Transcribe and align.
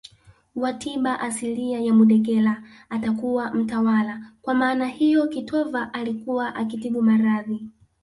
wa 0.55 0.73
tiba 0.73 1.19
asilia 1.19 1.81
na 1.81 1.93
mudegela 1.93 2.63
atakuwa 2.89 3.53
mtawala 3.53 4.31
kwa 4.41 4.53
maana 4.53 4.87
hiyo 4.87 5.27
kitova 5.27 5.93
alikuwa 5.93 6.55
akitibu 6.55 7.01
maradhi 7.01 7.69